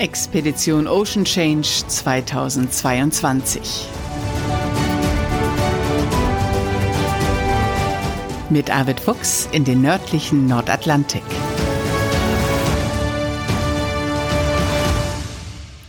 Expedition 0.00 0.88
Ocean 0.88 1.24
Change 1.26 1.68
2022. 1.86 3.86
Mit 8.48 8.74
Arvid 8.74 8.98
Fuchs 8.98 9.46
in 9.52 9.66
den 9.66 9.82
nördlichen 9.82 10.46
Nordatlantik. 10.46 11.20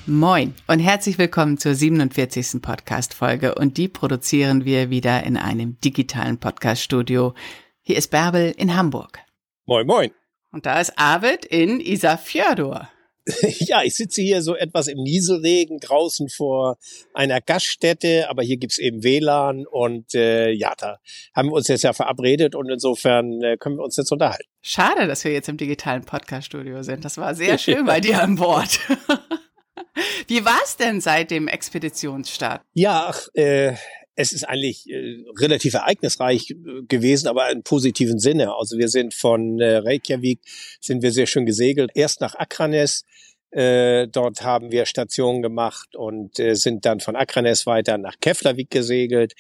Moin 0.05 0.55
und 0.67 0.79
herzlich 0.79 1.17
willkommen 1.17 1.57
zur 1.57 1.73
47. 1.73 2.61
Podcast-Folge 2.61 3.55
und 3.55 3.77
die 3.77 3.87
produzieren 3.87 4.65
wir 4.65 4.89
wieder 4.89 5.23
in 5.23 5.37
einem 5.37 5.79
digitalen 5.79 6.37
Podcast-Studio. 6.37 7.33
Hier 7.81 7.95
ist 7.95 8.11
Bärbel 8.11 8.53
in 8.57 8.75
Hamburg. 8.75 9.19
Moin, 9.65 9.87
moin. 9.87 10.11
Und 10.51 10.65
da 10.65 10.81
ist 10.81 10.99
Arvid 10.99 11.45
in 11.45 11.79
Isafjordur. 11.79 12.89
ja, 13.59 13.83
ich 13.83 13.95
sitze 13.95 14.22
hier 14.22 14.41
so 14.41 14.55
etwas 14.55 14.88
im 14.88 14.97
Nieselregen 14.97 15.80
draußen 15.80 16.30
vor 16.30 16.77
einer 17.14 17.39
Gaststätte, 17.41 18.30
aber 18.30 18.44
hier 18.44 18.58
gibt's 18.58 18.80
eben 18.80 19.03
WLAN 19.03 19.66
und 19.67 20.16
äh, 20.16 20.52
ja, 20.52 20.73
da 20.78 20.97
haben 21.36 21.50
wir 21.50 21.53
uns 21.53 21.67
jetzt 21.67 21.83
ja 21.83 21.94
verabredet 21.94 22.55
und 22.55 22.69
insofern 22.69 23.41
äh, 23.41 23.58
können 23.58 23.78
wir 23.78 23.83
uns 23.83 23.97
jetzt 23.97 24.11
unterhalten. 24.11 24.50
Schade, 24.61 25.08
dass 25.08 25.23
wir 25.23 25.31
jetzt 25.31 25.50
im 25.50 25.58
digitalen 25.58 26.03
Podcast-Studio 26.03 26.83
sind. 26.83 27.05
Das 27.05 27.17
war 27.17 27.36
sehr 27.36 27.58
schön 27.59 27.86
bei 27.86 28.00
dir 28.00 28.22
an 28.22 28.36
Bord. 28.36 28.80
Wie 30.28 30.45
war's 30.45 30.78
denn 30.78 31.02
seit 31.02 31.31
dem 31.31 31.47
Expeditionsstart? 31.47 32.61
Ja, 32.73 33.08
ach, 33.09 33.28
äh, 33.33 33.75
es 34.15 34.33
ist 34.33 34.43
eigentlich 34.43 34.89
äh, 34.89 35.23
relativ 35.39 35.73
ereignisreich 35.73 36.51
äh, 36.51 36.83
gewesen, 36.87 37.27
aber 37.27 37.49
im 37.51 37.63
positiven 37.63 38.19
Sinne. 38.19 38.53
Also 38.55 38.77
wir 38.77 38.89
sind 38.89 39.13
von 39.13 39.59
äh, 39.59 39.77
Reykjavik, 39.77 40.39
sind 40.79 41.01
wir 41.01 41.11
sehr 41.11 41.27
schön 41.27 41.45
gesegelt, 41.45 41.91
erst 41.95 42.21
nach 42.21 42.35
Akranes, 42.35 43.03
äh, 43.51 44.07
dort 44.07 44.44
haben 44.44 44.72
wir 44.72 44.85
Stationen 44.85 45.41
gemacht 45.41 45.95
und 45.95 46.39
äh, 46.39 46.56
sind 46.56 46.85
dann 46.85 47.01
von 47.01 47.17
Akranes 47.17 47.66
weiter 47.66 47.97
nach 47.97 48.16
Keflavik 48.22 48.69
gesegelt. 48.69 49.34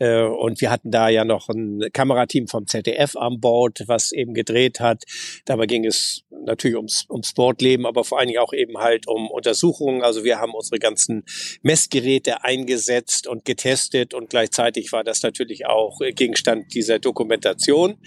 Äh, 0.00 0.24
und 0.24 0.60
wir 0.60 0.70
hatten 0.70 0.90
da 0.90 1.08
ja 1.08 1.24
noch 1.24 1.48
ein 1.48 1.80
Kamerateam 1.92 2.48
vom 2.48 2.66
ZDF 2.66 3.14
an 3.16 3.40
Bord, 3.40 3.84
was 3.86 4.10
eben 4.10 4.34
gedreht 4.34 4.80
hat. 4.80 5.04
Dabei 5.44 5.66
ging 5.66 5.86
es 5.86 6.24
natürlich 6.44 6.76
ums, 6.76 7.06
ums 7.08 7.28
Sportleben, 7.28 7.86
aber 7.86 8.02
vor 8.02 8.18
allen 8.18 8.26
Dingen 8.26 8.40
auch 8.40 8.52
eben 8.52 8.78
halt 8.78 9.06
um 9.06 9.30
Untersuchungen. 9.30 10.02
Also 10.02 10.24
wir 10.24 10.40
haben 10.40 10.54
unsere 10.54 10.80
ganzen 10.80 11.24
Messgeräte 11.62 12.42
eingesetzt 12.42 13.28
und 13.28 13.44
getestet 13.44 14.12
und 14.12 14.30
gleichzeitig 14.30 14.90
war 14.90 15.04
das 15.04 15.22
natürlich 15.22 15.66
auch 15.66 16.00
Gegenstand 16.16 16.74
dieser 16.74 16.98
Dokumentation. 16.98 17.98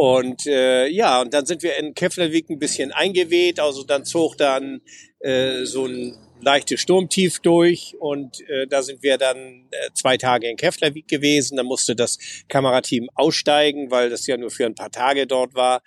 Und 0.00 0.46
äh, 0.46 0.86
ja, 0.86 1.20
und 1.20 1.34
dann 1.34 1.44
sind 1.44 1.64
wir 1.64 1.76
in 1.76 1.92
Keflavik 1.92 2.50
ein 2.50 2.60
bisschen 2.60 2.92
eingeweht. 2.92 3.58
Also 3.58 3.82
dann 3.82 4.04
zog 4.04 4.38
dann 4.38 4.80
äh, 5.18 5.64
so 5.64 5.86
ein 5.86 6.16
leichtes 6.40 6.80
Sturmtief 6.80 7.40
durch 7.40 7.96
und 7.98 8.48
äh, 8.48 8.68
da 8.68 8.82
sind 8.82 9.02
wir 9.02 9.18
dann 9.18 9.66
äh, 9.72 9.90
zwei 9.94 10.16
Tage 10.16 10.48
in 10.48 10.56
Keflavik 10.56 11.08
gewesen. 11.08 11.56
Da 11.56 11.64
musste 11.64 11.96
das 11.96 12.16
Kamerateam 12.48 13.08
aussteigen, 13.16 13.90
weil 13.90 14.08
das 14.08 14.24
ja 14.28 14.36
nur 14.36 14.52
für 14.52 14.66
ein 14.66 14.76
paar 14.76 14.92
Tage 14.92 15.26
dort 15.26 15.56
war. 15.56 15.82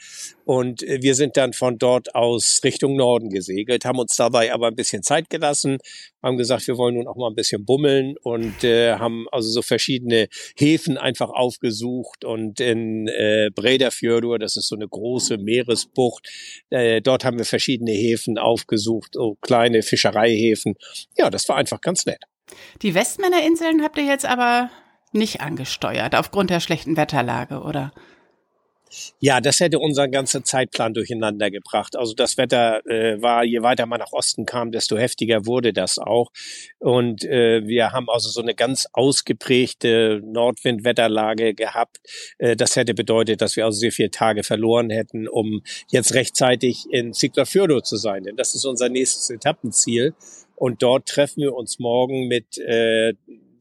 Und 0.51 0.83
äh, 0.83 1.01
wir 1.01 1.15
sind 1.15 1.37
dann 1.37 1.53
von 1.53 1.77
dort 1.77 2.13
aus 2.13 2.59
Richtung 2.65 2.97
Norden 2.97 3.29
gesegelt, 3.29 3.85
haben 3.85 3.99
uns 3.99 4.17
dabei 4.17 4.53
aber 4.53 4.67
ein 4.67 4.75
bisschen 4.75 5.01
Zeit 5.01 5.29
gelassen, 5.29 5.77
haben 6.21 6.35
gesagt, 6.35 6.67
wir 6.67 6.77
wollen 6.77 6.95
nun 6.95 7.07
auch 7.07 7.15
mal 7.15 7.29
ein 7.29 7.35
bisschen 7.35 7.63
bummeln 7.63 8.15
und 8.21 8.61
äh, 8.65 8.95
haben 8.95 9.27
also 9.31 9.49
so 9.49 9.61
verschiedene 9.61 10.27
Häfen 10.57 10.97
einfach 10.97 11.29
aufgesucht 11.29 12.25
und 12.25 12.59
in 12.59 13.07
äh, 13.07 13.49
Bredafjörður, 13.55 14.39
das 14.39 14.57
ist 14.57 14.67
so 14.67 14.75
eine 14.75 14.89
große 14.89 15.37
Meeresbucht, 15.37 16.27
äh, 16.69 16.99
dort 16.99 17.23
haben 17.23 17.37
wir 17.37 17.45
verschiedene 17.45 17.91
Häfen 17.91 18.37
aufgesucht, 18.37 19.13
so 19.13 19.37
kleine 19.39 19.83
Fischereihäfen. 19.83 20.75
Ja, 21.17 21.29
das 21.29 21.47
war 21.47 21.55
einfach 21.55 21.79
ganz 21.79 22.05
nett. 22.05 22.25
Die 22.81 22.93
Westmännerinseln 22.93 23.81
habt 23.83 23.97
ihr 23.97 24.03
jetzt 24.03 24.25
aber 24.25 24.69
nicht 25.13 25.39
angesteuert, 25.39 26.13
aufgrund 26.13 26.49
der 26.49 26.59
schlechten 26.59 26.97
Wetterlage, 26.97 27.61
oder? 27.61 27.93
Ja, 29.19 29.39
das 29.41 29.59
hätte 29.59 29.79
unseren 29.79 30.11
ganzen 30.11 30.43
Zeitplan 30.43 30.93
durcheinander 30.93 31.49
gebracht. 31.51 31.95
Also 31.95 32.13
das 32.13 32.37
Wetter 32.37 32.85
äh, 32.85 33.21
war, 33.21 33.43
je 33.43 33.61
weiter 33.61 33.85
man 33.85 33.99
nach 33.99 34.11
Osten 34.11 34.45
kam, 34.45 34.71
desto 34.71 34.97
heftiger 34.97 35.45
wurde 35.45 35.73
das 35.73 35.97
auch. 35.97 36.31
Und 36.79 37.23
äh, 37.23 37.65
wir 37.65 37.91
haben 37.91 38.09
also 38.09 38.29
so 38.29 38.41
eine 38.41 38.55
ganz 38.55 38.87
ausgeprägte 38.93 40.21
Nordwindwetterlage 40.23 41.53
gehabt. 41.53 41.99
Äh, 42.37 42.55
das 42.55 42.75
hätte 42.75 42.93
bedeutet, 42.93 43.41
dass 43.41 43.55
wir 43.55 43.65
also 43.65 43.79
sehr 43.79 43.91
viele 43.91 44.11
Tage 44.11 44.43
verloren 44.43 44.89
hätten, 44.89 45.27
um 45.27 45.61
jetzt 45.89 46.13
rechtzeitig 46.13 46.85
in 46.91 47.13
Siglafjörður 47.13 47.83
zu 47.83 47.97
sein. 47.97 48.23
Denn 48.23 48.35
das 48.35 48.55
ist 48.55 48.65
unser 48.65 48.89
nächstes 48.89 49.29
Etappenziel. 49.29 50.13
Und 50.55 50.83
dort 50.83 51.07
treffen 51.07 51.41
wir 51.41 51.55
uns 51.55 51.79
morgen 51.79 52.27
mit 52.27 52.57
äh, 52.59 53.13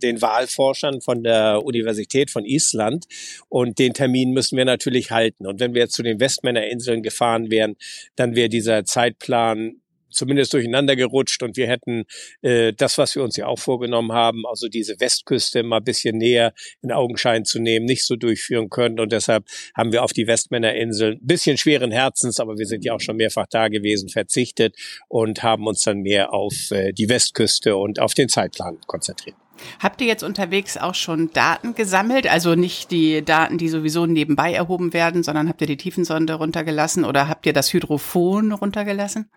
den 0.02 0.22
Wahlforschern 0.22 1.00
von 1.00 1.22
der 1.22 1.62
Universität 1.64 2.30
von 2.30 2.44
Island. 2.44 3.06
Und 3.48 3.78
den 3.78 3.94
Termin 3.94 4.32
müssen 4.32 4.56
wir 4.56 4.64
natürlich 4.64 5.10
halten. 5.10 5.46
Und 5.46 5.60
wenn 5.60 5.74
wir 5.74 5.88
zu 5.88 6.02
den 6.02 6.20
Westmännerinseln 6.20 7.02
gefahren 7.02 7.50
wären, 7.50 7.76
dann 8.16 8.34
wäre 8.34 8.48
dieser 8.48 8.84
Zeitplan 8.84 9.80
zumindest 10.10 10.52
durcheinander 10.52 10.96
gerutscht 10.96 11.42
und 11.42 11.56
wir 11.56 11.66
hätten 11.66 12.04
äh, 12.42 12.72
das, 12.72 12.98
was 12.98 13.14
wir 13.14 13.22
uns 13.22 13.36
ja 13.36 13.46
auch 13.46 13.58
vorgenommen 13.58 14.12
haben, 14.12 14.46
also 14.46 14.68
diese 14.68 14.98
Westküste 15.00 15.62
mal 15.62 15.80
bisschen 15.80 16.18
näher 16.18 16.52
in 16.82 16.92
Augenschein 16.92 17.44
zu 17.44 17.60
nehmen, 17.60 17.86
nicht 17.86 18.04
so 18.04 18.16
durchführen 18.16 18.68
können. 18.68 19.00
Und 19.00 19.12
deshalb 19.12 19.44
haben 19.74 19.92
wir 19.92 20.02
auf 20.02 20.12
die 20.12 20.26
Westmännerinseln 20.26 21.14
ein 21.14 21.26
bisschen 21.26 21.56
schweren 21.56 21.90
Herzens, 21.90 22.40
aber 22.40 22.58
wir 22.58 22.66
sind 22.66 22.84
ja 22.84 22.94
auch 22.94 23.00
schon 23.00 23.16
mehrfach 23.16 23.46
da 23.48 23.68
gewesen, 23.68 24.08
verzichtet 24.08 24.76
und 25.08 25.42
haben 25.42 25.66
uns 25.66 25.82
dann 25.82 26.00
mehr 26.00 26.32
auf 26.32 26.70
äh, 26.70 26.92
die 26.92 27.08
Westküste 27.08 27.76
und 27.76 28.00
auf 28.00 28.14
den 28.14 28.28
Zeitplan 28.28 28.78
konzentriert. 28.86 29.36
Habt 29.78 30.00
ihr 30.00 30.06
jetzt 30.06 30.22
unterwegs 30.22 30.76
auch 30.76 30.94
schon 30.94 31.32
Daten 31.32 31.74
gesammelt? 31.74 32.30
Also 32.30 32.54
nicht 32.54 32.90
die 32.90 33.24
Daten, 33.24 33.58
die 33.58 33.68
sowieso 33.68 34.06
nebenbei 34.06 34.52
erhoben 34.52 34.92
werden, 34.92 35.22
sondern 35.22 35.48
habt 35.48 35.60
ihr 35.60 35.66
die 35.66 35.76
Tiefensonde 35.76 36.34
runtergelassen 36.34 37.04
oder 37.04 37.28
habt 37.28 37.46
ihr 37.46 37.52
das 37.52 37.72
Hydrophon 37.72 38.52
runtergelassen? 38.52 39.28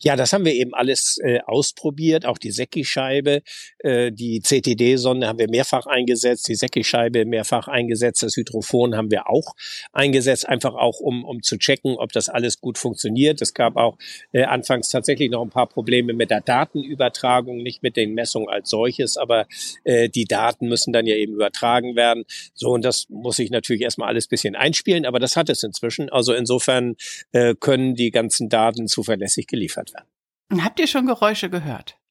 Ja, 0.00 0.16
das 0.16 0.32
haben 0.32 0.44
wir 0.44 0.54
eben 0.54 0.74
alles 0.74 1.18
äh, 1.22 1.40
ausprobiert, 1.46 2.26
auch 2.26 2.38
die 2.38 2.50
Secki-Scheibe, 2.50 3.42
äh, 3.78 4.10
die 4.10 4.40
CTD-Sonde 4.40 5.28
haben 5.28 5.38
wir 5.38 5.48
mehrfach 5.48 5.86
eingesetzt, 5.86 6.48
die 6.48 6.56
Secki-Scheibe 6.56 7.24
mehrfach 7.24 7.68
eingesetzt, 7.68 8.22
das 8.22 8.36
Hydrophon 8.36 8.96
haben 8.96 9.10
wir 9.10 9.30
auch 9.30 9.54
eingesetzt, 9.92 10.48
einfach 10.48 10.74
auch 10.74 11.00
um, 11.00 11.24
um 11.24 11.42
zu 11.42 11.58
checken, 11.58 11.96
ob 11.96 12.12
das 12.12 12.28
alles 12.28 12.60
gut 12.60 12.76
funktioniert. 12.76 13.40
Es 13.40 13.54
gab 13.54 13.76
auch 13.76 13.98
äh, 14.32 14.44
anfangs 14.44 14.90
tatsächlich 14.90 15.30
noch 15.30 15.42
ein 15.42 15.50
paar 15.50 15.68
Probleme 15.68 16.12
mit 16.12 16.30
der 16.30 16.40
Datenübertragung, 16.40 17.58
nicht 17.58 17.82
mit 17.82 17.96
den 17.96 18.14
Messungen 18.14 18.48
als 18.48 18.68
solches, 18.68 19.16
aber 19.16 19.46
äh, 19.84 20.08
die 20.08 20.24
Daten 20.24 20.68
müssen 20.68 20.92
dann 20.92 21.06
ja 21.06 21.14
eben 21.14 21.34
übertragen 21.34 21.94
werden. 21.94 22.24
So, 22.54 22.70
und 22.70 22.84
das 22.84 23.06
muss 23.08 23.38
ich 23.38 23.50
natürlich 23.50 23.82
erstmal 23.82 24.08
alles 24.08 24.26
bisschen 24.26 24.56
einspielen, 24.56 25.06
aber 25.06 25.20
das 25.20 25.36
hat 25.36 25.48
es 25.48 25.62
inzwischen. 25.62 26.10
Also 26.10 26.34
insofern 26.34 26.96
äh, 27.32 27.54
können 27.58 27.94
die 27.94 28.10
ganzen 28.10 28.48
Daten 28.48 28.88
zuverlässig 28.88 29.46
geliefert 29.52 29.92
werden. 29.94 30.64
Habt 30.64 30.80
ihr 30.80 30.88
schon 30.88 31.06
Geräusche 31.06 31.48
gehört? 31.48 32.01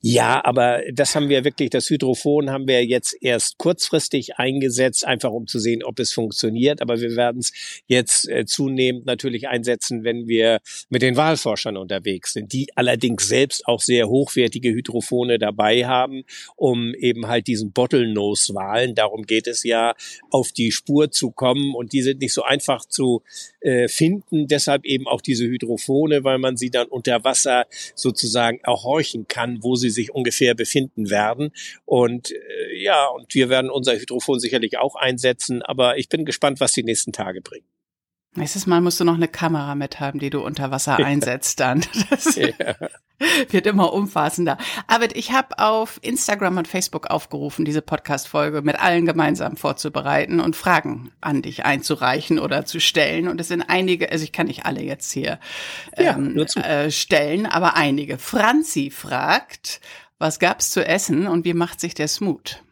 Ja, 0.00 0.44
aber 0.44 0.82
das 0.92 1.14
haben 1.14 1.28
wir 1.28 1.44
wirklich, 1.44 1.70
das 1.70 1.88
Hydrophon 1.88 2.50
haben 2.50 2.66
wir 2.66 2.84
jetzt 2.84 3.16
erst 3.20 3.58
kurzfristig 3.58 4.36
eingesetzt, 4.36 5.06
einfach 5.06 5.30
um 5.30 5.46
zu 5.46 5.58
sehen, 5.58 5.82
ob 5.82 5.98
es 5.98 6.12
funktioniert. 6.12 6.80
Aber 6.82 7.00
wir 7.00 7.16
werden 7.16 7.40
es 7.40 7.52
jetzt 7.86 8.28
äh, 8.28 8.44
zunehmend 8.44 9.06
natürlich 9.06 9.48
einsetzen, 9.48 10.04
wenn 10.04 10.26
wir 10.26 10.60
mit 10.88 11.02
den 11.02 11.16
Wahlforschern 11.16 11.76
unterwegs 11.76 12.32
sind, 12.32 12.52
die 12.52 12.68
allerdings 12.76 13.28
selbst 13.28 13.66
auch 13.66 13.80
sehr 13.80 14.08
hochwertige 14.08 14.70
Hydrophone 14.70 15.38
dabei 15.38 15.86
haben, 15.86 16.24
um 16.56 16.94
eben 16.94 17.28
halt 17.28 17.46
diesen 17.46 17.72
Bottlenose-Wahlen, 17.72 18.94
darum 18.94 19.22
geht 19.22 19.46
es 19.46 19.62
ja, 19.64 19.94
auf 20.30 20.52
die 20.52 20.72
Spur 20.72 21.10
zu 21.10 21.30
kommen. 21.30 21.74
Und 21.74 21.92
die 21.92 22.02
sind 22.02 22.20
nicht 22.20 22.32
so 22.32 22.42
einfach 22.42 22.84
zu 22.84 23.22
äh, 23.60 23.88
finden. 23.88 24.46
Deshalb 24.46 24.84
eben 24.84 25.06
auch 25.06 25.20
diese 25.20 25.44
Hydrophone, 25.44 26.24
weil 26.24 26.38
man 26.38 26.56
sie 26.56 26.70
dann 26.70 26.88
unter 26.88 27.24
Wasser 27.24 27.66
sozusagen 27.94 28.58
erhorchen 28.62 29.26
kann, 29.28 29.51
wo 29.60 29.76
sie 29.76 29.90
sich 29.90 30.12
ungefähr 30.12 30.54
befinden 30.54 31.10
werden. 31.10 31.50
Und 31.84 32.30
äh, 32.30 32.82
ja, 32.82 33.06
und 33.08 33.34
wir 33.34 33.48
werden 33.48 33.70
unser 33.70 33.94
Hydrophon 33.94 34.40
sicherlich 34.40 34.78
auch 34.78 34.94
einsetzen, 34.94 35.62
aber 35.62 35.98
ich 35.98 36.08
bin 36.08 36.24
gespannt, 36.24 36.60
was 36.60 36.72
die 36.72 36.84
nächsten 36.84 37.12
Tage 37.12 37.40
bringen. 37.40 37.66
Nächstes 38.34 38.66
Mal 38.66 38.80
musst 38.80 38.98
du 38.98 39.04
noch 39.04 39.16
eine 39.16 39.28
Kamera 39.28 39.74
mit 39.74 40.00
haben, 40.00 40.18
die 40.18 40.30
du 40.30 40.40
unter 40.40 40.70
Wasser 40.70 40.96
einsetzt 40.96 41.60
dann. 41.60 41.84
Das 42.08 42.36
ja. 42.36 42.48
wird 43.50 43.66
immer 43.66 43.92
umfassender. 43.92 44.56
Aber 44.86 45.14
ich 45.14 45.32
habe 45.32 45.58
auf 45.58 45.98
Instagram 46.02 46.56
und 46.56 46.68
Facebook 46.68 47.08
aufgerufen, 47.08 47.66
diese 47.66 47.82
Podcast-Folge 47.82 48.62
mit 48.62 48.80
allen 48.80 49.04
gemeinsam 49.04 49.56
vorzubereiten 49.56 50.40
und 50.40 50.56
Fragen 50.56 51.12
an 51.20 51.42
dich 51.42 51.66
einzureichen 51.66 52.38
oder 52.38 52.64
zu 52.64 52.80
stellen. 52.80 53.28
Und 53.28 53.38
es 53.40 53.48
sind 53.48 53.62
einige, 53.62 54.10
also 54.10 54.24
ich 54.24 54.32
kann 54.32 54.46
nicht 54.46 54.64
alle 54.64 54.82
jetzt 54.82 55.12
hier 55.12 55.38
ähm, 55.96 56.34
ja, 56.36 56.62
äh, 56.62 56.90
stellen, 56.90 57.44
aber 57.44 57.74
einige. 57.74 58.16
Franzi 58.16 58.90
fragt, 58.90 59.80
was 60.18 60.38
gab's 60.38 60.70
zu 60.70 60.86
essen 60.86 61.26
und 61.26 61.44
wie 61.44 61.54
macht 61.54 61.80
sich 61.80 61.94
der 61.94 62.08
Smooth? 62.08 62.62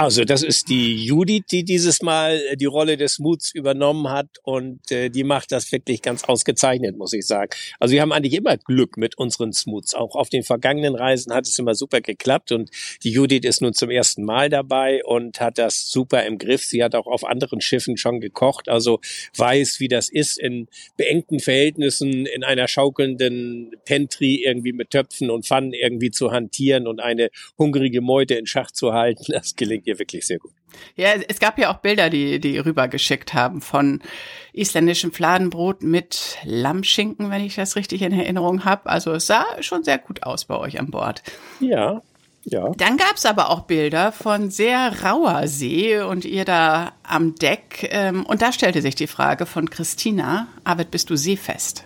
Also 0.00 0.24
das 0.24 0.44
ist 0.44 0.68
die 0.68 0.94
Judith, 0.94 1.46
die 1.50 1.64
dieses 1.64 2.02
Mal 2.02 2.40
äh, 2.52 2.56
die 2.56 2.66
Rolle 2.66 2.96
des 2.96 3.18
Muts 3.18 3.52
übernommen 3.52 4.08
hat 4.08 4.28
und 4.44 4.92
äh, 4.92 5.08
die 5.08 5.24
macht 5.24 5.50
das 5.50 5.72
wirklich 5.72 6.02
ganz 6.02 6.22
ausgezeichnet, 6.22 6.96
muss 6.96 7.12
ich 7.12 7.26
sagen. 7.26 7.50
Also 7.80 7.94
wir 7.94 8.02
haben 8.02 8.12
eigentlich 8.12 8.34
immer 8.34 8.56
Glück 8.58 8.96
mit 8.96 9.18
unseren 9.18 9.52
Smuts. 9.52 9.96
Auch 9.96 10.14
auf 10.14 10.28
den 10.28 10.44
vergangenen 10.44 10.94
Reisen 10.94 11.34
hat 11.34 11.48
es 11.48 11.58
immer 11.58 11.74
super 11.74 12.00
geklappt 12.00 12.52
und 12.52 12.70
die 13.02 13.10
Judith 13.10 13.40
ist 13.42 13.60
nun 13.60 13.74
zum 13.74 13.90
ersten 13.90 14.24
Mal 14.24 14.48
dabei 14.48 15.04
und 15.04 15.40
hat 15.40 15.58
das 15.58 15.90
super 15.90 16.24
im 16.24 16.38
Griff. 16.38 16.62
Sie 16.62 16.84
hat 16.84 16.94
auch 16.94 17.08
auf 17.08 17.24
anderen 17.24 17.60
Schiffen 17.60 17.96
schon 17.96 18.20
gekocht, 18.20 18.68
also 18.68 19.00
weiß, 19.36 19.80
wie 19.80 19.88
das 19.88 20.08
ist, 20.08 20.38
in 20.38 20.68
beengten 20.96 21.40
Verhältnissen 21.40 22.24
in 22.24 22.44
einer 22.44 22.68
schaukelnden 22.68 23.72
Pentry 23.84 24.44
irgendwie 24.46 24.72
mit 24.72 24.90
Töpfen 24.90 25.28
und 25.28 25.44
Pfannen 25.44 25.72
irgendwie 25.72 26.12
zu 26.12 26.30
hantieren 26.30 26.86
und 26.86 27.00
eine 27.00 27.30
hungrige 27.58 28.00
Meute 28.00 28.36
in 28.36 28.46
Schach 28.46 28.70
zu 28.70 28.92
halten. 28.92 29.24
Das 29.32 29.56
gelingt 29.56 29.87
ihr 29.88 29.98
wirklich 29.98 30.26
sehr 30.26 30.38
gut. 30.38 30.52
Ja, 30.94 31.14
es 31.28 31.40
gab 31.40 31.58
ja 31.58 31.72
auch 31.72 31.78
Bilder, 31.78 32.10
die, 32.10 32.38
die 32.38 32.58
rübergeschickt 32.58 33.34
haben 33.34 33.60
von 33.60 34.00
isländischem 34.52 35.12
Fladenbrot 35.12 35.82
mit 35.82 36.38
Lammschinken, 36.44 37.30
wenn 37.30 37.44
ich 37.44 37.56
das 37.56 37.74
richtig 37.74 38.02
in 38.02 38.12
Erinnerung 38.12 38.64
habe. 38.64 38.86
Also 38.86 39.12
es 39.12 39.26
sah 39.26 39.44
schon 39.60 39.82
sehr 39.82 39.98
gut 39.98 40.22
aus 40.22 40.44
bei 40.44 40.56
euch 40.56 40.78
an 40.78 40.90
Bord. 40.90 41.22
Ja, 41.60 42.02
ja. 42.44 42.72
Dann 42.76 42.96
gab 42.96 43.16
es 43.16 43.26
aber 43.26 43.50
auch 43.50 43.62
Bilder 43.62 44.12
von 44.12 44.50
sehr 44.50 45.02
rauer 45.04 45.48
See 45.48 46.00
und 46.00 46.24
ihr 46.24 46.44
da 46.44 46.92
am 47.02 47.34
Deck. 47.34 47.88
Ähm, 47.90 48.24
und 48.24 48.40
da 48.42 48.52
stellte 48.52 48.80
sich 48.80 48.94
die 48.94 49.06
Frage 49.06 49.44
von 49.44 49.68
Christina, 49.68 50.48
Arvid, 50.64 50.90
bist 50.90 51.10
du 51.10 51.16
seefest? 51.16 51.84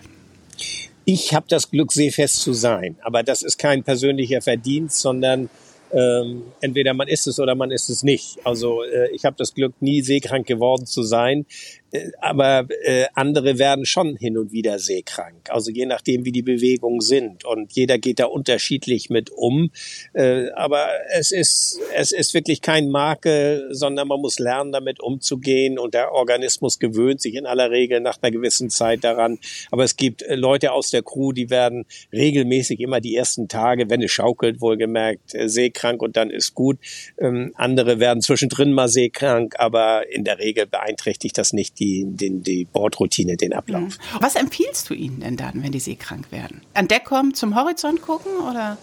Ich 1.05 1.33
habe 1.33 1.45
das 1.49 1.69
Glück, 1.69 1.91
seefest 1.91 2.37
zu 2.37 2.53
sein. 2.53 2.95
Aber 3.01 3.23
das 3.23 3.41
ist 3.41 3.57
kein 3.57 3.83
persönlicher 3.83 4.41
Verdienst, 4.41 4.99
sondern 4.99 5.49
ähm, 5.93 6.43
entweder 6.61 6.93
man 6.93 7.07
ist 7.07 7.27
es 7.27 7.39
oder 7.39 7.55
man 7.55 7.71
ist 7.71 7.89
es 7.89 8.03
nicht. 8.03 8.37
Also 8.43 8.83
äh, 8.83 9.09
ich 9.11 9.25
habe 9.25 9.35
das 9.37 9.53
Glück, 9.53 9.73
nie 9.79 10.01
seekrank 10.01 10.47
geworden 10.47 10.85
zu 10.85 11.03
sein. 11.03 11.45
Äh, 11.93 12.11
aber 12.19 12.67
äh, 12.83 13.05
andere 13.13 13.59
werden 13.59 13.85
schon 13.85 14.17
hin 14.17 14.37
und 14.37 14.51
wieder 14.51 14.79
seekrank. 14.79 15.49
Also 15.49 15.71
je 15.71 15.85
nachdem, 15.85 16.25
wie 16.25 16.31
die 16.31 16.41
Bewegungen 16.41 17.01
sind. 17.01 17.45
Und 17.45 17.71
jeder 17.73 17.97
geht 17.97 18.19
da 18.19 18.25
unterschiedlich 18.25 19.09
mit 19.09 19.29
um. 19.29 19.71
Äh, 20.13 20.49
aber 20.51 20.87
es 21.13 21.31
ist, 21.31 21.79
es 21.95 22.11
ist 22.11 22.33
wirklich 22.33 22.61
kein 22.61 22.89
Makel, 22.89 23.69
sondern 23.71 24.07
man 24.07 24.19
muss 24.19 24.39
lernen, 24.39 24.71
damit 24.71 24.99
umzugehen. 24.99 25.77
Und 25.77 25.93
der 25.93 26.11
Organismus 26.11 26.79
gewöhnt 26.79 27.21
sich 27.21 27.35
in 27.35 27.45
aller 27.45 27.69
Regel 27.71 27.99
nach 27.99 28.17
einer 28.21 28.31
gewissen 28.31 28.69
Zeit 28.69 29.03
daran. 29.03 29.39
Aber 29.71 29.83
es 29.83 29.95
gibt 29.95 30.23
äh, 30.23 30.35
Leute 30.35 30.71
aus 30.71 30.89
der 30.89 31.03
Crew, 31.03 31.31
die 31.31 31.49
werden 31.49 31.85
regelmäßig 32.11 32.79
immer 32.79 32.99
die 32.99 33.15
ersten 33.15 33.47
Tage, 33.47 33.89
wenn 33.89 34.01
es 34.01 34.11
schaukelt, 34.11 34.61
wohlgemerkt, 34.61 35.35
äh, 35.35 35.47
seekrank 35.47 36.01
und 36.01 36.17
dann 36.17 36.29
ist 36.29 36.55
gut. 36.55 36.79
Ähm, 37.19 37.51
andere 37.55 37.99
werden 37.99 38.21
zwischendrin 38.21 38.73
mal 38.73 38.87
seekrank, 38.87 39.55
aber 39.59 40.09
in 40.11 40.23
der 40.23 40.39
Regel 40.39 40.65
beeinträchtigt 40.65 41.37
das 41.37 41.53
nicht 41.53 41.79
den, 41.85 42.43
die 42.43 42.65
Bordroutine, 42.65 43.37
den 43.37 43.53
Ablauf. 43.53 43.97
Mhm. 43.97 44.21
Was 44.21 44.35
empfiehlst 44.35 44.89
du 44.89 44.93
ihnen 44.93 45.19
denn 45.19 45.37
dann, 45.37 45.63
wenn 45.63 45.71
die 45.71 45.79
seekrank 45.79 46.31
werden? 46.31 46.61
An 46.73 46.87
Deck 46.87 47.05
kommen, 47.05 47.33
zum 47.33 47.55
Horizont 47.55 48.01
gucken 48.01 48.31
oder? 48.49 48.77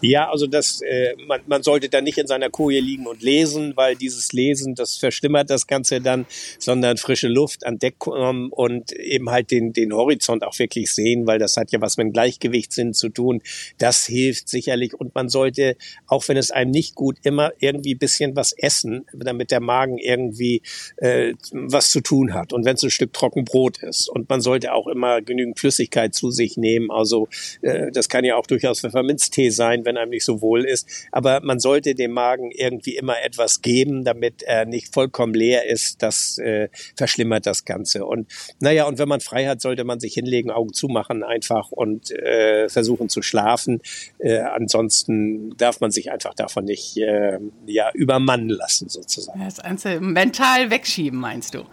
Ja, 0.00 0.30
also 0.30 0.46
das, 0.46 0.80
äh, 0.82 1.14
man, 1.26 1.40
man 1.46 1.62
sollte 1.62 1.88
da 1.88 2.00
nicht 2.00 2.18
in 2.18 2.26
seiner 2.26 2.50
Koje 2.50 2.80
liegen 2.80 3.06
und 3.06 3.22
lesen, 3.22 3.72
weil 3.76 3.96
dieses 3.96 4.32
Lesen, 4.32 4.74
das 4.74 4.96
verschlimmert 4.96 5.50
das 5.50 5.66
Ganze 5.66 6.00
dann, 6.00 6.26
sondern 6.58 6.96
frische 6.96 7.28
Luft 7.28 7.66
an 7.66 7.78
Deck 7.78 7.98
kommen 7.98 8.50
und 8.50 8.92
eben 8.92 9.30
halt 9.30 9.50
den, 9.50 9.72
den 9.72 9.92
Horizont 9.92 10.42
auch 10.44 10.58
wirklich 10.58 10.92
sehen, 10.92 11.26
weil 11.26 11.38
das 11.38 11.56
hat 11.56 11.72
ja 11.72 11.80
was 11.80 11.96
mit 11.96 12.12
Gleichgewichtssinn 12.12 12.94
zu 12.94 13.08
tun. 13.10 13.42
Das 13.78 14.06
hilft 14.06 14.48
sicherlich 14.48 14.94
und 14.94 15.14
man 15.14 15.28
sollte, 15.28 15.76
auch 16.06 16.26
wenn 16.28 16.36
es 16.36 16.50
einem 16.50 16.70
nicht 16.70 16.94
gut, 16.94 17.18
immer 17.22 17.52
irgendwie 17.58 17.94
bisschen 17.94 18.34
was 18.36 18.52
essen, 18.52 19.06
damit 19.12 19.50
der 19.50 19.60
Magen 19.60 19.98
irgendwie 19.98 20.62
äh, 20.96 21.34
was 21.52 21.90
zu 21.90 22.00
tun 22.00 22.34
hat. 22.34 22.52
Und 22.52 22.64
wenn 22.64 22.74
es 22.74 22.82
ein 22.82 22.90
Stück 22.90 23.12
Trockenbrot 23.12 23.82
ist. 23.82 24.08
Und 24.08 24.28
man 24.28 24.40
sollte 24.40 24.72
auch 24.72 24.86
immer 24.86 25.20
genügend 25.22 25.58
Flüssigkeit 25.58 26.14
zu 26.14 26.30
sich 26.30 26.56
nehmen. 26.56 26.90
Also 26.90 27.28
äh, 27.62 27.90
das 27.92 28.08
kann 28.08 28.24
ja 28.24 28.36
auch 28.36 28.46
durchaus 28.46 28.80
Pfefferminztee 28.80 29.50
sein, 29.50 29.84
wenn 29.90 29.96
einem 29.96 30.10
nicht 30.10 30.24
so 30.24 30.40
wohl 30.40 30.64
ist. 30.64 30.88
Aber 31.10 31.40
man 31.42 31.58
sollte 31.58 31.94
dem 31.94 32.12
Magen 32.12 32.50
irgendwie 32.52 32.96
immer 32.96 33.20
etwas 33.22 33.60
geben, 33.60 34.04
damit 34.04 34.42
er 34.42 34.64
nicht 34.64 34.94
vollkommen 34.94 35.34
leer 35.34 35.66
ist. 35.66 36.02
Das 36.02 36.38
äh, 36.38 36.68
verschlimmert 36.96 37.46
das 37.46 37.64
Ganze. 37.64 38.06
Und 38.06 38.30
naja, 38.60 38.86
und 38.86 38.98
wenn 38.98 39.08
man 39.08 39.20
frei 39.20 39.46
hat, 39.46 39.60
sollte 39.60 39.84
man 39.84 39.98
sich 39.98 40.14
hinlegen, 40.14 40.50
Augen 40.50 40.72
zumachen 40.72 41.24
einfach 41.24 41.72
und 41.72 42.12
äh, 42.12 42.68
versuchen 42.68 43.08
zu 43.08 43.20
schlafen. 43.22 43.80
Äh, 44.18 44.38
ansonsten 44.38 45.56
darf 45.56 45.80
man 45.80 45.90
sich 45.90 46.12
einfach 46.12 46.34
davon 46.34 46.64
nicht 46.64 46.96
äh, 46.96 47.38
ja, 47.66 47.90
übermannen 47.92 48.48
lassen, 48.48 48.88
sozusagen. 48.88 49.40
Das 49.40 49.56
Ganze 49.56 50.00
mental 50.00 50.70
wegschieben, 50.70 51.18
meinst 51.18 51.54
du? 51.54 51.64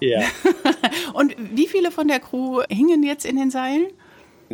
Ja. 0.00 0.22
und 1.14 1.34
wie 1.54 1.66
viele 1.66 1.90
von 1.90 2.06
der 2.06 2.20
Crew 2.20 2.62
hingen 2.70 3.02
jetzt 3.02 3.24
in 3.24 3.36
den 3.36 3.50
Seilen? 3.50 3.88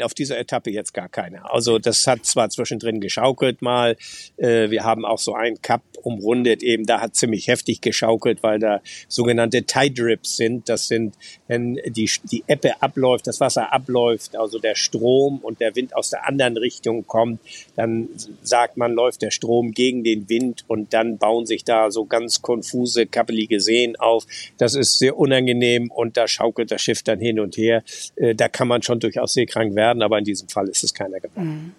Auf 0.00 0.14
dieser 0.14 0.38
Etappe 0.38 0.70
jetzt 0.70 0.94
gar 0.94 1.08
keine. 1.08 1.50
Also 1.52 1.78
das 1.78 2.06
hat 2.06 2.24
zwar 2.24 2.48
zwischendrin 2.48 3.00
geschaukelt 3.00 3.60
mal. 3.60 3.96
Äh, 4.38 4.70
wir 4.70 4.84
haben 4.84 5.04
auch 5.04 5.18
so 5.18 5.34
einen 5.34 5.60
Cup 5.60 5.82
umrundet 6.02 6.62
eben. 6.62 6.86
Da 6.86 7.00
hat 7.00 7.14
ziemlich 7.14 7.48
heftig 7.48 7.80
geschaukelt, 7.80 8.42
weil 8.42 8.58
da 8.58 8.80
sogenannte 9.08 9.64
Tide 9.64 10.02
Rips 10.02 10.36
sind. 10.36 10.68
Das 10.68 10.88
sind, 10.88 11.14
wenn 11.46 11.78
die, 11.86 12.10
die 12.30 12.42
Ebbe 12.46 12.80
abläuft, 12.80 13.26
das 13.26 13.40
Wasser 13.40 13.72
abläuft, 13.72 14.34
also 14.36 14.58
der 14.58 14.74
Strom 14.74 15.38
und 15.42 15.60
der 15.60 15.76
Wind 15.76 15.94
aus 15.94 16.10
der 16.10 16.26
anderen 16.26 16.56
Richtung 16.56 17.06
kommt, 17.06 17.40
dann 17.76 18.08
sagt 18.42 18.76
man, 18.76 18.92
läuft 18.92 19.22
der 19.22 19.30
Strom 19.30 19.72
gegen 19.72 20.04
den 20.04 20.28
Wind 20.28 20.64
und 20.68 20.94
dann 20.94 21.18
bauen 21.18 21.44
sich 21.46 21.64
da 21.64 21.90
so 21.90 22.06
ganz 22.06 22.40
konfuse, 22.40 23.06
kappelige 23.06 23.60
Seen 23.60 23.96
auf. 23.96 24.24
Das 24.56 24.74
ist 24.74 24.98
sehr 24.98 25.18
unangenehm 25.18 25.90
und 25.90 26.16
da 26.16 26.26
schaukelt 26.28 26.70
das 26.70 26.80
Schiff 26.80 27.02
dann 27.02 27.20
hin 27.20 27.38
und 27.40 27.56
her. 27.56 27.82
Äh, 28.16 28.34
da 28.34 28.48
kann 28.48 28.68
man 28.68 28.82
schon 28.82 29.00
durchaus 29.00 29.34
seekrank 29.34 29.74
werden 29.74 29.81
werden, 29.82 30.02
aber 30.02 30.18
in 30.18 30.24
diesem 30.24 30.48
Fall 30.48 30.68
ist 30.68 30.84
es 30.84 30.94
keiner 30.94 31.18
geworden. 31.18 31.74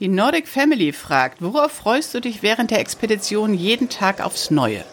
Die 0.00 0.08
Nordic 0.08 0.46
Family 0.48 0.92
fragt, 0.92 1.40
worauf 1.40 1.72
freust 1.72 2.14
du 2.14 2.20
dich 2.20 2.42
während 2.42 2.70
der 2.70 2.80
Expedition 2.80 3.54
jeden 3.54 3.88
Tag 3.88 4.24
aufs 4.24 4.50
Neue? 4.50 4.84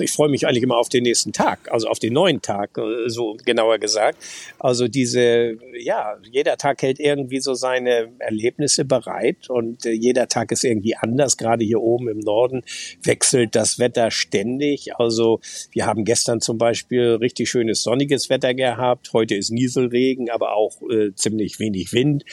Ich 0.00 0.12
freue 0.12 0.28
mich 0.28 0.46
eigentlich 0.46 0.62
immer 0.62 0.76
auf 0.76 0.88
den 0.88 1.02
nächsten 1.04 1.32
Tag, 1.32 1.70
also 1.70 1.88
auf 1.88 1.98
den 1.98 2.12
neuen 2.12 2.42
Tag, 2.42 2.78
äh, 2.78 3.08
so 3.08 3.36
genauer 3.44 3.78
gesagt. 3.78 4.18
Also 4.58 4.88
diese, 4.88 5.58
ja, 5.78 6.16
jeder 6.30 6.56
Tag 6.56 6.82
hält 6.82 7.00
irgendwie 7.00 7.40
so 7.40 7.54
seine 7.54 8.12
Erlebnisse 8.18 8.84
bereit 8.84 9.48
und 9.48 9.84
äh, 9.86 9.90
jeder 9.90 10.28
Tag 10.28 10.52
ist 10.52 10.64
irgendwie 10.64 10.96
anders. 10.96 11.36
Gerade 11.36 11.64
hier 11.64 11.80
oben 11.80 12.08
im 12.08 12.18
Norden 12.18 12.62
wechselt 13.02 13.54
das 13.54 13.78
Wetter 13.78 14.10
ständig. 14.10 14.98
Also 14.98 15.40
wir 15.72 15.86
haben 15.86 16.04
gestern 16.04 16.40
zum 16.40 16.58
Beispiel 16.58 17.16
richtig 17.20 17.50
schönes 17.50 17.82
sonniges 17.82 18.30
Wetter 18.30 18.54
gehabt. 18.54 19.12
Heute 19.12 19.34
ist 19.34 19.50
Nieselregen, 19.50 20.30
aber 20.30 20.54
auch 20.54 20.80
äh, 20.90 21.14
ziemlich 21.14 21.58
wenig 21.58 21.92
Wind. 21.92 22.24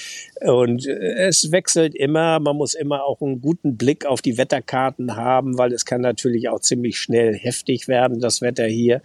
Und 0.41 0.87
äh, 0.87 1.27
es 1.27 1.51
wechselt 1.51 1.95
immer. 1.95 2.39
Man 2.39 2.55
muss 2.55 2.73
immer 2.73 3.03
auch 3.03 3.21
einen 3.21 3.41
guten 3.41 3.77
Blick 3.77 4.05
auf 4.05 4.21
die 4.21 4.37
Wetterkarten 4.37 5.15
haben, 5.15 5.57
weil 5.57 5.73
es 5.73 5.85
kann 5.85 6.01
natürlich 6.01 6.49
auch 6.49 6.59
ziemlich 6.59 6.97
schnell 6.97 7.33
heftig 7.49 7.87
werden, 7.87 8.19
das 8.19 8.41
Wetter 8.41 8.65
hier. 8.65 9.01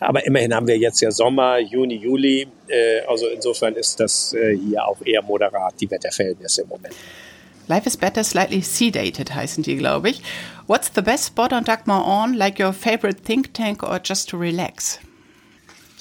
Aber 0.00 0.26
immerhin 0.26 0.54
haben 0.54 0.66
wir 0.66 0.76
jetzt 0.76 1.00
ja 1.00 1.10
Sommer, 1.10 1.58
Juni, 1.58 1.96
Juli. 1.96 2.46
Äh, 2.68 3.00
also 3.06 3.28
insofern 3.28 3.74
ist 3.74 4.00
das 4.00 4.32
äh, 4.32 4.56
hier 4.56 4.84
auch 4.86 5.00
eher 5.04 5.22
moderat, 5.22 5.74
die 5.80 5.90
Wetterverhältnisse 5.90 6.62
im 6.62 6.68
Moment. 6.68 6.94
Life 7.66 7.86
is 7.86 7.96
better, 7.96 8.24
slightly 8.24 8.60
sedated 8.60 9.34
heißen 9.34 9.62
die, 9.62 9.76
glaube 9.76 10.10
ich. 10.10 10.22
What's 10.66 10.90
the 10.94 11.02
best 11.02 11.24
spot 11.24 11.52
on 11.52 11.64
Dagmar 11.64 12.06
On, 12.06 12.34
like 12.34 12.58
your 12.58 12.72
favorite 12.72 13.22
think 13.24 13.54
tank 13.54 13.82
or 13.82 14.00
just 14.02 14.28
to 14.30 14.36
relax? 14.36 14.98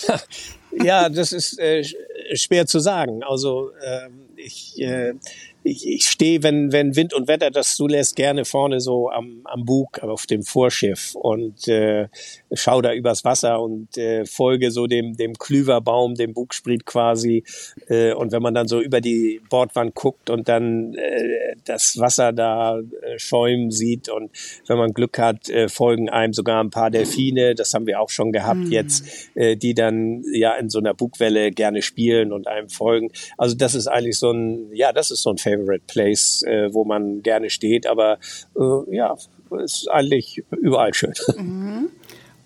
ja, 0.83 1.09
das 1.09 1.31
ist 1.31 1.59
äh, 1.59 1.83
schwer 2.33 2.65
zu 2.65 2.79
sagen. 2.79 3.23
Also 3.23 3.71
ähm, 3.85 4.29
ich 4.35 4.81
äh, 4.81 5.13
ich, 5.63 5.87
ich 5.87 6.07
stehe, 6.07 6.43
wenn, 6.43 6.71
wenn 6.71 6.95
Wind 6.95 7.13
und 7.13 7.27
Wetter 7.27 7.49
das 7.49 7.75
zulässt, 7.75 8.15
gerne 8.15 8.45
vorne 8.45 8.79
so 8.79 9.09
am, 9.09 9.41
am 9.45 9.65
Bug 9.65 9.99
auf 9.99 10.25
dem 10.25 10.43
Vorschiff 10.43 11.15
und 11.15 11.67
äh, 11.67 12.07
schau 12.53 12.81
da 12.81 12.93
übers 12.93 13.23
Wasser 13.23 13.61
und 13.61 13.97
äh, 13.97 14.25
folge 14.25 14.71
so 14.71 14.87
dem, 14.87 15.15
dem 15.15 15.33
Klüverbaum, 15.33 16.15
dem 16.15 16.33
Bugspriet 16.33 16.85
quasi. 16.85 17.43
Äh, 17.87 18.13
und 18.13 18.31
wenn 18.31 18.41
man 18.41 18.53
dann 18.53 18.67
so 18.67 18.81
über 18.81 19.01
die 19.01 19.41
Bordwand 19.49 19.95
guckt 19.95 20.29
und 20.29 20.49
dann 20.49 20.93
äh, 20.95 21.55
das 21.65 21.97
Wasser 21.97 22.33
da 22.33 22.79
äh, 22.79 23.17
schäumen 23.17 23.71
sieht 23.71 24.09
und 24.09 24.31
wenn 24.67 24.77
man 24.77 24.93
Glück 24.93 25.17
hat, 25.17 25.49
äh, 25.49 25.69
folgen 25.69 26.09
einem 26.09 26.33
sogar 26.33 26.61
ein 26.63 26.69
paar 26.69 26.91
Delfine, 26.91 27.55
das 27.55 27.73
haben 27.73 27.87
wir 27.87 28.01
auch 28.01 28.09
schon 28.09 28.31
gehabt 28.31 28.59
mhm. 28.59 28.71
jetzt, 28.71 29.29
äh, 29.35 29.55
die 29.55 29.73
dann 29.73 30.23
ja 30.33 30.55
in 30.55 30.69
so 30.69 30.79
einer 30.79 30.93
Bugwelle 30.93 31.51
gerne 31.51 31.81
spielen 31.81 32.33
und 32.33 32.47
einem 32.47 32.69
folgen. 32.69 33.11
Also 33.37 33.55
das 33.55 33.75
ist 33.75 33.87
eigentlich 33.87 34.19
so 34.19 34.31
ein, 34.31 34.69
ja, 34.73 34.91
das 34.91 35.11
ist 35.11 35.23
so 35.23 35.29
ein 35.29 35.37
Favorite 35.57 35.85
Place, 35.87 36.43
äh, 36.43 36.73
wo 36.73 36.85
man 36.85 37.21
gerne 37.21 37.49
steht, 37.49 37.87
aber 37.87 38.19
äh, 38.55 38.95
ja, 38.95 39.15
ist 39.63 39.89
eigentlich 39.89 40.43
überall 40.51 40.93
schön. 40.93 41.13
Mhm. 41.37 41.89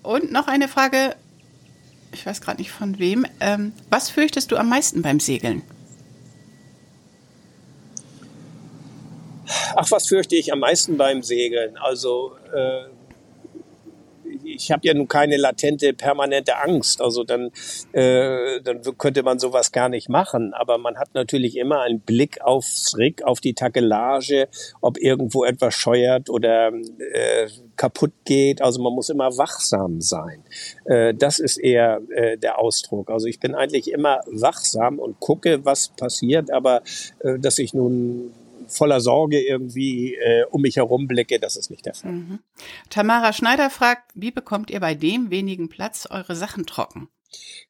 Und 0.04 0.32
noch 0.32 0.48
eine 0.48 0.70
Frage, 0.70 1.16
ich 2.14 2.26
weiß 2.26 2.40
gerade 2.40 2.60
nicht 2.60 2.72
von 2.72 2.98
wem. 2.98 3.26
Ähm, 3.42 3.74
was 3.90 4.10
fürchtest 4.10 4.52
du 4.52 4.56
am 4.56 4.70
meisten 4.70 5.02
beim 5.02 5.20
Segeln? 5.20 5.64
Ach, 9.76 9.92
was 9.92 10.08
fürchte 10.08 10.36
ich 10.36 10.54
am 10.54 10.60
meisten 10.60 10.98
beim 10.98 11.24
Segeln? 11.24 11.78
Also 11.78 12.36
äh, 12.54 12.86
ich 14.58 14.72
habe 14.72 14.88
ja 14.88 14.94
nun 14.94 15.08
keine 15.08 15.38
latente, 15.38 15.94
permanente 15.94 16.58
Angst. 16.58 17.02
Also 17.02 17.24
dann, 17.24 17.52
äh, 17.94 18.62
dann 18.62 18.82
könnte 18.98 19.24
man 19.24 19.40
sowas 19.40 19.72
gar 19.72 19.90
nicht 19.90 20.10
machen. 20.10 20.54
Aber 20.54 20.78
man 20.78 20.98
hat 20.98 21.14
natürlich 21.14 21.58
immer 21.58 21.82
einen 21.82 22.00
Blick 22.02 22.42
aufs 22.42 22.98
Rig, 22.98 23.24
auf 23.24 23.40
die 23.40 23.54
Takelage, 23.54 24.48
ob 24.82 24.98
irgendwo 24.98 25.46
etwas 25.46 25.76
scheuert 25.76 26.30
oder 26.30 26.72
äh, 27.14 27.48
kaputt 27.76 28.14
geht. 28.26 28.62
Also 28.62 28.82
man 28.82 28.94
muss 28.94 29.10
immer 29.10 29.38
wachsam 29.38 30.02
sein. 30.02 30.44
Äh, 30.86 31.14
das 31.14 31.40
ist 31.40 31.58
eher 31.58 32.02
äh, 32.10 32.38
der 32.38 32.60
Ausdruck. 32.60 33.10
Also 33.10 33.28
ich 33.28 33.40
bin 33.40 33.56
eigentlich 33.56 33.92
immer 33.92 34.22
wachsam 34.26 35.00
und 35.00 35.20
gucke, 35.20 35.64
was 35.66 35.90
passiert. 35.90 36.52
Aber 36.52 36.82
äh, 37.20 37.40
dass 37.40 37.60
ich 37.60 37.74
nun 37.74 38.34
voller 38.68 39.02
Sorge 39.02 39.42
irgendwie 39.42 40.16
äh, 40.16 40.46
um 40.50 40.62
mich 40.62 40.78
herum 40.78 41.08
blicke, 41.08 41.40
das 41.40 41.56
ist 41.56 41.70
nicht 41.70 41.86
der 41.86 41.94
Fall. 41.94 42.12
Mhm. 42.12 42.40
Tamara 42.90 43.34
Schneider 43.34 43.70
fragt, 43.70 44.12
wie 44.16 44.32
bekommt 44.32 44.70
ihr 44.70 44.80
bei 44.80 44.96
dem 44.96 45.30
wenigen 45.30 45.70
Platz 45.70 46.08
eure 46.10 46.36
Sachen 46.36 46.66
trocken? 46.66 47.10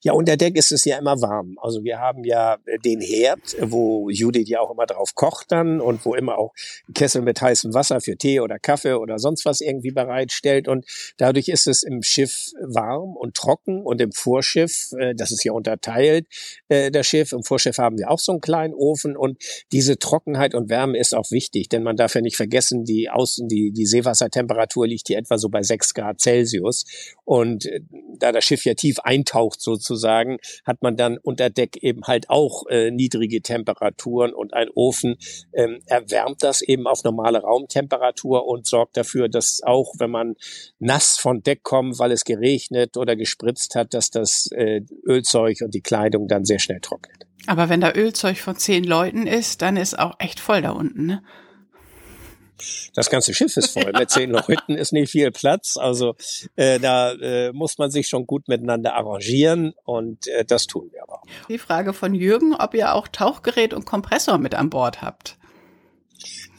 Ja, 0.03 0.13
unter 0.13 0.37
Deck 0.37 0.55
ist 0.55 0.71
es 0.71 0.85
ja 0.85 0.97
immer 0.97 1.21
warm. 1.21 1.57
Also 1.61 1.83
wir 1.83 1.99
haben 1.99 2.23
ja 2.23 2.57
äh, 2.65 2.77
den 2.79 3.01
Herd, 3.01 3.39
wo 3.61 4.09
Judith 4.09 4.47
ja 4.47 4.59
auch 4.59 4.71
immer 4.71 4.85
drauf 4.85 5.15
kocht 5.15 5.51
dann 5.51 5.81
und 5.81 6.05
wo 6.05 6.15
immer 6.15 6.37
auch 6.37 6.53
Kessel 6.93 7.21
mit 7.21 7.41
heißem 7.41 7.73
Wasser 7.73 7.99
für 8.01 8.15
Tee 8.17 8.39
oder 8.39 8.59
Kaffee 8.59 8.93
oder 8.93 9.19
sonst 9.19 9.45
was 9.45 9.61
irgendwie 9.61 9.91
bereitstellt. 9.91 10.67
Und 10.67 10.85
dadurch 11.17 11.47
ist 11.49 11.67
es 11.67 11.83
im 11.83 12.03
Schiff 12.03 12.51
warm 12.61 13.15
und 13.15 13.35
trocken 13.35 13.81
und 13.81 13.99
im 14.01 14.11
Vorschiff, 14.11 14.91
äh, 14.99 15.15
das 15.15 15.31
ist 15.31 15.43
ja 15.43 15.51
unterteilt, 15.51 16.27
äh, 16.69 16.91
das 16.91 17.07
Schiff, 17.07 17.31
im 17.31 17.43
Vorschiff 17.43 17.77
haben 17.77 17.97
wir 17.97 18.11
auch 18.11 18.19
so 18.19 18.31
einen 18.31 18.41
kleinen 18.41 18.73
Ofen 18.73 19.17
und 19.17 19.41
diese 19.71 19.97
Trockenheit 19.97 20.53
und 20.53 20.69
Wärme 20.69 20.97
ist 20.97 21.15
auch 21.15 21.31
wichtig, 21.31 21.69
denn 21.69 21.83
man 21.83 21.95
darf 21.95 22.15
ja 22.15 22.21
nicht 22.21 22.37
vergessen, 22.37 22.85
die 22.85 23.09
Außen, 23.09 23.47
die, 23.47 23.71
die 23.71 23.85
Seewassertemperatur 23.85 24.87
liegt 24.87 25.07
hier 25.07 25.17
etwa 25.17 25.37
so 25.37 25.49
bei 25.49 25.63
sechs 25.63 25.93
Grad 25.93 26.21
Celsius. 26.21 26.85
Und 27.27 27.67
da 28.19 28.31
das 28.31 28.45
Schiff 28.45 28.63
ja 28.63 28.73
tief 28.73 28.99
eintaucht, 28.99 29.59
sozusagen, 29.59 30.37
hat 30.63 30.81
man 30.81 30.95
dann 30.95 31.17
unter 31.17 31.49
Deck 31.49 31.75
eben 31.83 32.03
halt 32.03 32.29
auch 32.29 32.65
äh, 32.69 32.89
niedrige 32.89 33.41
Temperaturen 33.41 34.33
und 34.33 34.53
ein 34.53 34.69
Ofen 34.73 35.17
ähm, 35.51 35.81
erwärmt 35.87 36.41
das 36.41 36.61
eben 36.61 36.87
auf 36.87 37.03
normale 37.03 37.41
Raumtemperatur 37.41 38.47
und 38.47 38.65
sorgt 38.65 38.95
dafür, 38.95 39.27
dass 39.27 39.59
auch 39.61 39.95
wenn 39.99 40.09
man 40.09 40.35
nass 40.79 41.17
von 41.17 41.43
Deck 41.43 41.63
kommt, 41.63 41.99
weil 41.99 42.13
es 42.13 42.23
geregnet 42.23 42.95
oder 42.95 43.17
gespritzt 43.17 43.75
hat, 43.75 43.93
dass 43.93 44.09
das 44.09 44.47
äh, 44.53 44.79
Ölzeug 45.05 45.57
und 45.61 45.73
die 45.73 45.81
Kleidung 45.81 46.29
dann 46.29 46.45
sehr 46.45 46.59
schnell 46.59 46.79
trocknet. 46.79 47.27
Aber 47.45 47.67
wenn 47.67 47.81
da 47.81 47.91
Ölzeug 47.93 48.37
von 48.37 48.55
zehn 48.55 48.85
Leuten 48.85 49.27
ist, 49.27 49.61
dann 49.61 49.75
ist 49.75 49.99
auch 49.99 50.15
echt 50.19 50.39
voll 50.39 50.61
da 50.61 50.71
unten, 50.71 51.05
ne? 51.05 51.23
Das 52.93 53.09
ganze 53.09 53.33
Schiff 53.33 53.55
ist 53.57 53.71
voll. 53.71 53.91
Mit 53.93 54.09
zehn 54.09 54.31
Leuten 54.47 54.75
ist 54.75 54.93
nicht 54.93 55.11
viel 55.11 55.31
Platz. 55.31 55.77
Also 55.77 56.15
äh, 56.55 56.79
da 56.79 57.11
äh, 57.13 57.51
muss 57.53 57.77
man 57.77 57.91
sich 57.91 58.07
schon 58.07 58.25
gut 58.25 58.47
miteinander 58.47 58.95
arrangieren 58.95 59.73
und 59.85 60.27
äh, 60.27 60.45
das 60.45 60.67
tun 60.67 60.89
wir 60.91 61.03
aber 61.03 61.19
auch. 61.21 61.47
Die 61.49 61.57
Frage 61.57 61.93
von 61.93 62.13
Jürgen, 62.13 62.55
ob 62.55 62.73
ihr 62.73 62.93
auch 62.93 63.07
Tauchgerät 63.07 63.73
und 63.73 63.85
Kompressor 63.85 64.37
mit 64.37 64.55
an 64.55 64.69
Bord 64.69 65.01
habt. 65.01 65.36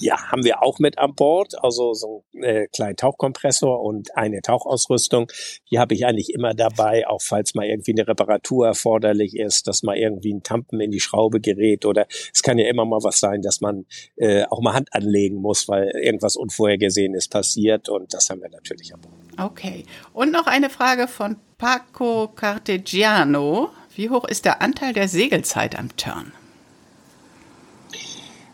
Ja, 0.01 0.31
haben 0.31 0.45
wir 0.45 0.63
auch 0.63 0.79
mit 0.79 0.99
an 0.99 1.15
Bord, 1.15 1.55
also 1.63 1.93
so 1.93 2.25
einen 2.35 2.45
äh, 2.45 2.67
kleinen 2.69 2.97
Tauchkompressor 2.97 3.83
und 3.83 4.17
eine 4.17 4.43
Tauchausrüstung. 4.43 5.31
Die 5.71 5.79
habe 5.79 5.95
ich 5.95 6.07
eigentlich 6.07 6.33
immer 6.33 6.55
dabei, 6.55 7.09
auch 7.09 7.21
falls 7.21 7.55
mal 7.55 7.67
irgendwie 7.67 7.93
eine 7.93 8.07
Reparatur 8.07 8.67
erforderlich 8.67 9.37
ist, 9.37 9.67
dass 9.67 9.83
mal 9.83 9.97
irgendwie 9.97 10.33
ein 10.33 10.43
Tampen 10.43 10.81
in 10.81 10.91
die 10.91 11.01
Schraube 11.01 11.41
gerät 11.41 11.85
oder 11.85 12.07
es 12.33 12.43
kann 12.43 12.59
ja 12.59 12.69
immer 12.69 12.85
mal 12.85 13.03
was 13.03 13.19
sein, 13.19 13.43
dass 13.43 13.61
man 13.61 13.87
äh, 14.17 14.45
auch 14.45 14.61
mal 14.61 14.75
Hand 14.75 14.93
anlegen 14.93 15.37
muss, 15.37 15.69
weil 15.69 15.89
irgendwas 15.89 16.37
Unvorhergesehenes 16.37 17.29
passiert 17.29 17.89
und 17.89 18.15
das 18.15 18.31
haben 18.31 18.41
wir 18.41 18.51
natürlich 18.51 18.95
an 18.95 19.01
Bord. 19.01 19.51
Okay. 19.51 19.85
Und 20.13 20.33
noch 20.33 20.47
eine 20.47 20.71
Frage 20.71 21.09
von 21.09 21.37
Paco 21.59 22.29
Cartegiano. 22.29 23.71
Wie 23.95 24.11
hoch 24.11 24.25
ist 24.25 24.45
der 24.45 24.63
Anteil 24.63 24.93
der 24.93 25.09
Segelzeit 25.09 25.79
am 25.79 25.97
Turn? 25.97 26.33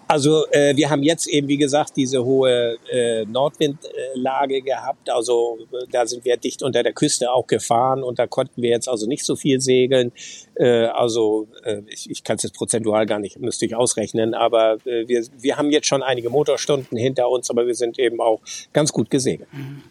Also 0.09 0.47
äh, 0.51 0.77
wir 0.77 0.91
haben 0.91 1.03
jetzt 1.03 1.27
eben, 1.27 1.49
wie 1.49 1.57
gesagt, 1.57 1.97
diese 1.97 2.25
hohe 2.25 2.77
äh, 2.91 3.25
Nordwindlage 3.25 4.63
gehabt. 4.63 5.09
Also 5.11 5.59
da 5.91 6.07
sind 6.07 6.25
wir 6.25 6.37
dicht 6.37 6.63
unter 6.63 6.83
der 6.83 6.93
Küste 6.93 7.33
auch 7.33 7.47
gefahren 7.47 8.03
und 8.03 8.19
da 8.19 8.27
konnten 8.27 8.61
wir 8.63 8.71
jetzt 8.71 8.89
also 8.89 9.07
nicht 9.07 9.25
so 9.25 9.37
viel 9.37 9.61
segeln. 9.61 10.13
Äh, 10.57 10.87
also 10.87 11.49
äh, 11.65 11.83
ich, 11.89 12.11
ich 12.11 12.25
kann 12.25 12.37
es 12.37 12.43
jetzt 12.43 12.55
prozentual 12.55 13.07
gar 13.07 13.19
nicht, 13.19 13.39
müsste 13.39 13.67
ich 13.67 13.75
ausrechnen, 13.75 14.35
aber 14.35 14.79
äh, 14.85 15.09
wir, 15.09 15.25
wir 15.39 15.57
haben 15.57 15.71
jetzt 15.71 15.87
schon 15.87 16.03
einige 16.03 16.31
Motorstunden 16.31 16.99
hinter 16.99 17.29
uns, 17.31 17.51
aber 17.51 17.67
wir 17.67 17.75
sind 17.75 17.99
eben 17.99 18.21
auch 18.21 18.41
ganz 18.73 18.93
gut 18.93 19.11
gesegelt. 19.11 19.49
Mhm. 19.53 19.83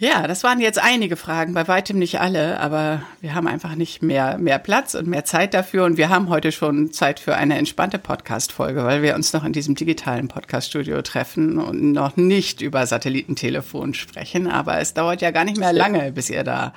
Ja, 0.00 0.26
das 0.26 0.42
waren 0.44 0.60
jetzt 0.60 0.78
einige 0.78 1.14
Fragen, 1.14 1.52
bei 1.52 1.68
weitem 1.68 1.98
nicht 1.98 2.20
alle, 2.20 2.58
aber 2.58 3.02
wir 3.20 3.34
haben 3.34 3.46
einfach 3.46 3.74
nicht 3.74 4.00
mehr, 4.00 4.38
mehr 4.38 4.58
Platz 4.58 4.94
und 4.94 5.06
mehr 5.06 5.26
Zeit 5.26 5.52
dafür. 5.52 5.84
Und 5.84 5.98
wir 5.98 6.08
haben 6.08 6.30
heute 6.30 6.52
schon 6.52 6.90
Zeit 6.90 7.20
für 7.20 7.34
eine 7.34 7.58
entspannte 7.58 7.98
Podcast-Folge, 7.98 8.82
weil 8.86 9.02
wir 9.02 9.14
uns 9.14 9.34
noch 9.34 9.44
in 9.44 9.52
diesem 9.52 9.74
digitalen 9.74 10.28
Podcast-Studio 10.28 11.02
treffen 11.02 11.58
und 11.58 11.92
noch 11.92 12.16
nicht 12.16 12.62
über 12.62 12.86
Satellitentelefon 12.86 13.92
sprechen. 13.92 14.46
Aber 14.46 14.78
es 14.78 14.94
dauert 14.94 15.20
ja 15.20 15.32
gar 15.32 15.44
nicht 15.44 15.58
mehr 15.58 15.74
lange, 15.74 16.12
bis 16.12 16.30
ihr 16.30 16.44
da 16.44 16.72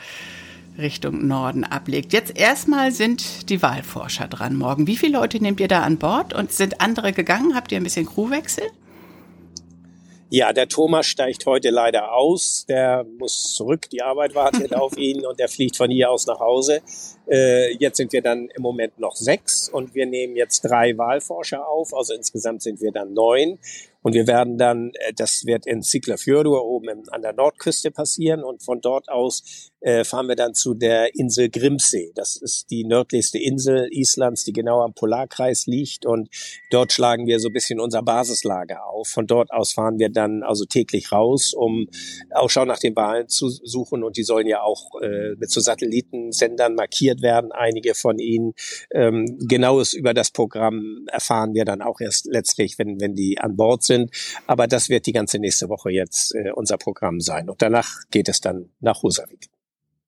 Richtung 0.78 1.26
Norden 1.26 1.64
ablegt. 1.64 2.12
Jetzt 2.12 2.38
erstmal 2.38 2.92
sind 2.92 3.50
die 3.50 3.62
Wahlforscher 3.62 4.28
dran 4.28 4.58
morgen. 4.58 4.86
Wie 4.86 4.98
viele 4.98 5.18
Leute 5.18 5.42
nehmt 5.42 5.62
ihr 5.62 5.70
da 5.70 5.84
an 5.84 5.98
Bord 5.98 6.34
und 6.34 6.52
sind 6.52 6.82
andere 6.82 7.14
gegangen? 7.14 7.56
Habt 7.56 7.72
ihr 7.72 7.78
ein 7.78 7.84
bisschen 7.84 8.06
Crewwechsel? 8.06 8.66
Ja, 10.36 10.52
der 10.52 10.68
Thomas 10.68 11.06
steigt 11.06 11.46
heute 11.46 11.70
leider 11.70 12.12
aus. 12.12 12.66
Der 12.68 13.06
muss 13.20 13.54
zurück. 13.54 13.88
Die 13.92 14.02
Arbeit 14.02 14.34
wartet 14.34 14.74
auf 14.76 14.98
ihn 14.98 15.24
und 15.28 15.40
der 15.40 15.48
fliegt 15.48 15.78
von 15.78 15.92
hier 15.92 16.10
aus 16.10 16.26
nach 16.26 16.40
Hause. 16.40 16.82
Äh, 17.30 17.76
jetzt 17.76 17.98
sind 17.98 18.12
wir 18.14 18.24
dann 18.24 18.50
im 18.56 18.64
Moment 18.64 18.98
noch 18.98 19.16
sechs 19.16 19.70
und 19.70 19.94
wir 19.94 20.08
nehmen 20.08 20.36
jetzt 20.36 20.62
drei 20.62 20.98
Wahlforscher 20.98 21.68
auf. 21.68 21.94
Also 21.94 22.16
insgesamt 22.16 22.64
sind 22.64 22.82
wir 22.82 22.92
dann 22.92 23.14
neun. 23.14 23.60
Und 24.04 24.14
wir 24.14 24.28
werden 24.28 24.58
dann, 24.58 24.92
äh, 24.94 25.14
das 25.16 25.46
wird 25.46 25.66
in 25.66 25.82
Siglafjörður 25.82 26.64
oben 26.64 27.10
an 27.10 27.22
der 27.22 27.34
Nordküste 27.34 27.90
passieren 27.90 28.44
und 28.44 28.64
von 28.64 28.82
dort 28.82 29.10
aus 29.10 29.72
äh, 29.84 30.04
fahren 30.04 30.28
wir 30.28 30.36
dann 30.36 30.54
zu 30.54 30.74
der 30.74 31.16
Insel 31.16 31.50
Grimsee. 31.50 32.12
Das 32.16 32.36
ist 32.36 32.70
die 32.70 32.86
nördlichste 32.86 33.38
Insel 33.38 33.88
Islands, 33.92 34.44
die 34.46 34.54
genau 34.54 34.82
am 34.82 34.94
Polarkreis 34.94 35.66
liegt 35.68 36.06
und 36.06 36.30
dort 36.72 36.94
schlagen 36.94 37.28
wir 37.28 37.40
so 37.40 37.50
ein 37.50 37.54
bisschen 37.54 37.80
unser 37.80 38.02
Basislager 38.02 38.86
auf. 38.88 39.10
Von 39.10 39.28
dort 39.28 39.52
aus 39.52 39.74
fahren 39.74 40.00
wir 40.00 40.10
dann 40.10 40.44
also 40.44 40.66
täglich 40.66 41.12
raus, 41.12 41.54
um 41.54 41.88
Ausschau 42.32 42.66
nach 42.66 42.80
den 42.80 42.96
Wahlen 42.96 43.28
zu 43.28 43.50
suchen 43.50 44.04
und 44.04 44.18
die 44.18 44.24
sollen 44.24 44.48
ja 44.48 44.62
auch 44.62 45.02
äh, 45.02 45.36
mit 45.38 45.52
so 45.52 45.60
Satellitensendern 45.60 46.76
markiert 46.76 47.22
werden, 47.22 47.52
einige 47.52 47.94
von 47.94 48.20
Ihnen. 48.20 48.54
Ähm, 48.94 49.38
genaues 49.48 49.94
über 49.94 50.14
das 50.14 50.32
Programm 50.32 51.06
erfahren 51.12 51.54
wir 51.54 51.66
dann 51.66 51.82
auch 51.82 52.00
erst 52.00 52.26
letztlich, 52.26 52.80
wenn, 52.80 53.00
wenn 53.02 53.16
die 53.16 53.38
an 53.40 53.56
Bord 53.56 53.84
sind. 53.84 53.93
Aber 54.48 54.68
das 54.68 54.90
wird 54.90 55.06
die 55.06 55.14
ganze 55.14 55.40
nächste 55.40 55.70
Woche 55.70 55.92
jetzt 55.92 56.36
äh, 56.36 56.52
unser 56.52 56.78
Programm 56.78 57.20
sein. 57.20 57.50
Und 57.50 57.62
danach 57.62 57.90
geht 58.12 58.30
es 58.30 58.42
dann 58.42 58.70
nach 58.80 59.04
Husavik 59.04 59.50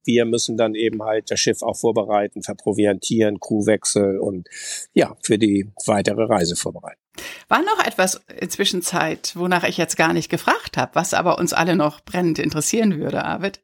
wir 0.05 0.25
müssen 0.25 0.57
dann 0.57 0.75
eben 0.75 1.03
halt 1.03 1.31
das 1.31 1.39
Schiff 1.39 1.61
auch 1.61 1.75
vorbereiten, 1.75 2.43
verproviantieren, 2.43 3.39
Crewwechsel 3.39 4.19
und 4.19 4.47
ja, 4.93 5.15
für 5.21 5.37
die 5.37 5.71
weitere 5.85 6.23
Reise 6.23 6.55
vorbereiten. 6.55 6.99
War 7.47 7.61
noch 7.61 7.85
etwas 7.85 8.21
inzwischen 8.39 8.81
Zeit, 8.81 9.33
wonach 9.35 9.63
ich 9.63 9.77
jetzt 9.77 9.97
gar 9.97 10.13
nicht 10.13 10.29
gefragt 10.29 10.77
habe, 10.77 10.95
was 10.95 11.13
aber 11.13 11.37
uns 11.37 11.53
alle 11.53 11.75
noch 11.75 12.01
brennend 12.01 12.39
interessieren 12.39 12.99
würde, 12.99 13.23
Arvid? 13.23 13.61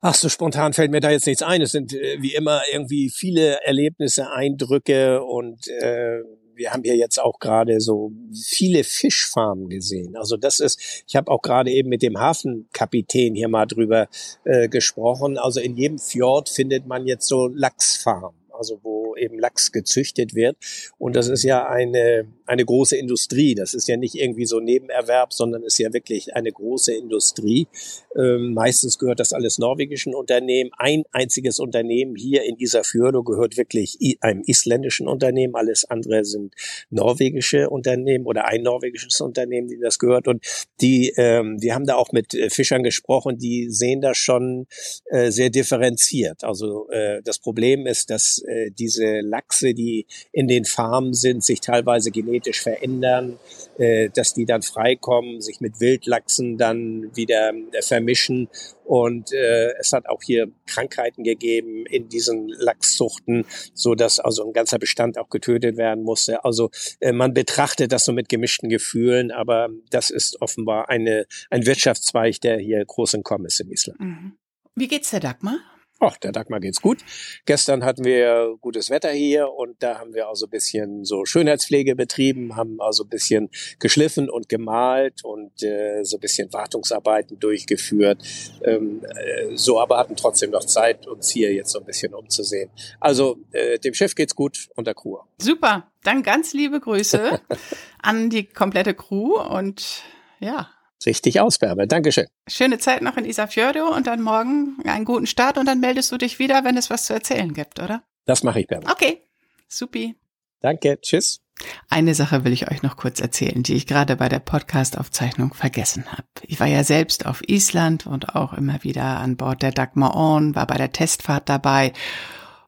Ach, 0.00 0.14
so 0.14 0.28
spontan 0.28 0.74
fällt 0.74 0.92
mir 0.92 1.00
da 1.00 1.10
jetzt 1.10 1.26
nichts 1.26 1.42
ein. 1.42 1.60
Es 1.60 1.72
sind 1.72 1.92
äh, 1.92 2.18
wie 2.20 2.34
immer 2.34 2.62
irgendwie 2.72 3.10
viele 3.10 3.60
Erlebnisse, 3.64 4.30
Eindrücke 4.30 5.24
und 5.24 5.66
äh, 5.66 6.20
wir 6.58 6.72
haben 6.72 6.82
hier 6.82 6.96
jetzt 6.96 7.18
auch 7.18 7.38
gerade 7.38 7.80
so 7.80 8.12
viele 8.34 8.84
Fischfarmen 8.84 9.68
gesehen. 9.68 10.16
Also 10.16 10.36
das 10.36 10.60
ist, 10.60 11.04
ich 11.06 11.16
habe 11.16 11.30
auch 11.30 11.40
gerade 11.40 11.70
eben 11.70 11.88
mit 11.88 12.02
dem 12.02 12.18
Hafenkapitän 12.18 13.34
hier 13.34 13.48
mal 13.48 13.66
drüber 13.66 14.08
äh, 14.44 14.68
gesprochen. 14.68 15.38
Also 15.38 15.60
in 15.60 15.76
jedem 15.76 15.98
Fjord 15.98 16.48
findet 16.48 16.86
man 16.86 17.06
jetzt 17.06 17.28
so 17.28 17.46
Lachsfarmen 17.46 18.37
also 18.58 18.80
wo 18.82 19.16
eben 19.16 19.38
Lachs 19.38 19.72
gezüchtet 19.72 20.34
wird. 20.34 20.56
Und 20.98 21.16
das 21.16 21.28
ist 21.28 21.42
ja 21.42 21.68
eine, 21.68 22.26
eine 22.46 22.64
große 22.64 22.96
Industrie. 22.96 23.54
Das 23.54 23.74
ist 23.74 23.88
ja 23.88 23.96
nicht 23.96 24.14
irgendwie 24.14 24.46
so 24.46 24.60
Nebenerwerb, 24.60 25.32
sondern 25.32 25.62
ist 25.62 25.78
ja 25.78 25.92
wirklich 25.92 26.34
eine 26.34 26.52
große 26.52 26.94
Industrie. 26.94 27.68
Ähm, 28.16 28.54
meistens 28.54 28.98
gehört 28.98 29.20
das 29.20 29.32
alles 29.32 29.58
norwegischen 29.58 30.14
Unternehmen. 30.14 30.70
Ein 30.76 31.04
einziges 31.12 31.58
Unternehmen 31.60 32.16
hier 32.16 32.44
in 32.44 32.56
dieser 32.56 32.78
Isafjordo 32.78 33.22
gehört 33.22 33.56
wirklich 33.56 33.98
einem 34.20 34.42
isländischen 34.46 35.08
Unternehmen. 35.08 35.54
Alles 35.54 35.84
andere 35.84 36.24
sind 36.24 36.54
norwegische 36.90 37.70
Unternehmen 37.70 38.26
oder 38.26 38.46
ein 38.46 38.62
norwegisches 38.62 39.20
Unternehmen, 39.20 39.68
die 39.68 39.78
das 39.78 39.98
gehört. 39.98 40.28
Und 40.28 40.44
die, 40.80 41.12
ähm, 41.16 41.60
wir 41.60 41.74
haben 41.74 41.86
da 41.86 41.96
auch 41.96 42.12
mit 42.12 42.34
äh, 42.34 42.50
Fischern 42.50 42.82
gesprochen, 42.82 43.38
die 43.38 43.70
sehen 43.70 44.00
das 44.00 44.18
schon 44.18 44.66
äh, 45.06 45.30
sehr 45.30 45.50
differenziert. 45.50 46.44
Also 46.44 46.88
äh, 46.90 47.22
das 47.22 47.38
Problem 47.38 47.86
ist, 47.86 48.10
dass 48.10 48.42
äh, 48.48 48.70
diese 48.70 49.20
Lachse, 49.20 49.74
die 49.74 50.06
in 50.32 50.48
den 50.48 50.64
Farmen 50.64 51.14
sind, 51.14 51.44
sich 51.44 51.60
teilweise 51.60 52.10
genetisch 52.10 52.60
verändern, 52.60 53.38
äh, 53.78 54.08
dass 54.10 54.34
die 54.34 54.46
dann 54.46 54.62
freikommen, 54.62 55.40
sich 55.40 55.60
mit 55.60 55.80
Wildlachsen 55.80 56.58
dann 56.58 57.14
wieder 57.14 57.52
äh, 57.72 57.82
vermischen. 57.82 58.48
Und 58.84 59.32
äh, 59.32 59.72
es 59.78 59.92
hat 59.92 60.08
auch 60.08 60.22
hier 60.22 60.50
Krankheiten 60.66 61.22
gegeben 61.22 61.84
in 61.86 62.08
diesen 62.08 62.48
Lachszuchten, 62.48 63.44
so 63.74 63.94
dass 63.94 64.18
also 64.18 64.46
ein 64.46 64.52
ganzer 64.52 64.78
Bestand 64.78 65.18
auch 65.18 65.28
getötet 65.28 65.76
werden 65.76 66.04
musste. 66.04 66.44
Also 66.44 66.70
äh, 67.00 67.12
man 67.12 67.34
betrachtet 67.34 67.92
das 67.92 68.04
so 68.04 68.12
mit 68.12 68.28
gemischten 68.28 68.70
Gefühlen, 68.70 69.30
aber 69.30 69.68
das 69.90 70.10
ist 70.10 70.40
offenbar 70.40 70.88
eine, 70.88 71.26
ein 71.50 71.66
Wirtschaftszweig, 71.66 72.40
der 72.40 72.58
hier 72.58 72.84
groß 72.84 73.14
in 73.14 73.22
Kommen 73.22 73.44
ist 73.44 73.60
in 73.60 73.70
Island. 73.70 74.00
Mhm. 74.00 74.32
Wie 74.74 74.88
geht's 74.88 75.10
der 75.10 75.20
Dagmar? 75.20 75.58
Ach, 76.00 76.16
der 76.16 76.30
Dagmar 76.30 76.60
geht's 76.60 76.80
gut. 76.80 76.98
Gestern 77.44 77.84
hatten 77.84 78.04
wir 78.04 78.56
gutes 78.60 78.88
Wetter 78.88 79.10
hier 79.10 79.50
und 79.50 79.82
da 79.82 79.98
haben 79.98 80.14
wir 80.14 80.28
also 80.28 80.46
ein 80.46 80.50
bisschen 80.50 81.04
so 81.04 81.24
Schönheitspflege 81.24 81.96
betrieben, 81.96 82.54
haben 82.54 82.80
also 82.80 83.02
ein 83.02 83.08
bisschen 83.08 83.50
geschliffen 83.80 84.30
und 84.30 84.48
gemalt 84.48 85.24
und 85.24 85.60
äh, 85.64 86.04
so 86.04 86.18
ein 86.18 86.20
bisschen 86.20 86.52
Wartungsarbeiten 86.52 87.40
durchgeführt. 87.40 88.22
Ähm, 88.64 89.04
äh, 89.04 89.56
so 89.56 89.80
aber 89.80 89.98
hatten 89.98 90.14
trotzdem 90.14 90.52
noch 90.52 90.64
Zeit, 90.64 91.08
uns 91.08 91.30
hier 91.30 91.52
jetzt 91.52 91.72
so 91.72 91.80
ein 91.80 91.84
bisschen 91.84 92.14
umzusehen. 92.14 92.70
Also 93.00 93.38
äh, 93.50 93.80
dem 93.80 93.94
Chef 93.94 94.14
geht's 94.14 94.36
gut 94.36 94.68
und 94.76 94.86
der 94.86 94.94
Crew. 94.94 95.18
Super, 95.38 95.90
dann 96.04 96.22
ganz 96.22 96.52
liebe 96.52 96.78
Grüße 96.78 97.40
an 98.02 98.30
die 98.30 98.44
komplette 98.44 98.94
Crew 98.94 99.40
und 99.40 100.04
ja, 100.38 100.70
Richtig 101.06 101.40
aus, 101.40 101.58
Bärbe. 101.58 101.86
Dankeschön. 101.86 102.26
Schöne 102.48 102.78
Zeit 102.78 103.02
noch 103.02 103.16
in 103.16 103.24
Isafjordo 103.24 103.94
und 103.94 104.06
dann 104.06 104.20
morgen 104.20 104.76
einen 104.84 105.04
guten 105.04 105.26
Start 105.26 105.58
und 105.58 105.66
dann 105.66 105.80
meldest 105.80 106.10
du 106.12 106.18
dich 106.18 106.38
wieder, 106.38 106.64
wenn 106.64 106.76
es 106.76 106.90
was 106.90 107.06
zu 107.06 107.14
erzählen 107.14 107.52
gibt, 107.54 107.80
oder? 107.80 108.02
Das 108.24 108.42
mache 108.42 108.60
ich, 108.60 108.66
Bärbe. 108.66 108.90
Okay, 108.90 109.22
supi. 109.68 110.16
Danke, 110.60 111.00
tschüss. 111.00 111.40
Eine 111.88 112.14
Sache 112.14 112.44
will 112.44 112.52
ich 112.52 112.70
euch 112.70 112.82
noch 112.82 112.96
kurz 112.96 113.20
erzählen, 113.20 113.62
die 113.62 113.74
ich 113.74 113.86
gerade 113.86 114.16
bei 114.16 114.28
der 114.28 114.38
Podcast-Aufzeichnung 114.38 115.54
vergessen 115.54 116.04
habe. 116.10 116.24
Ich 116.42 116.60
war 116.60 116.66
ja 116.66 116.84
selbst 116.84 117.26
auf 117.26 117.42
Island 117.48 118.06
und 118.06 118.36
auch 118.36 118.52
immer 118.52 118.82
wieder 118.84 119.18
an 119.18 119.36
Bord 119.36 119.62
der 119.62 119.72
Dagmar 119.72 120.16
On, 120.16 120.54
war 120.54 120.66
bei 120.66 120.76
der 120.76 120.92
Testfahrt 120.92 121.48
dabei 121.48 121.92